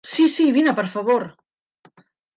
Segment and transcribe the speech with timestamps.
[0.11, 1.27] Sí, sí, vine per favor.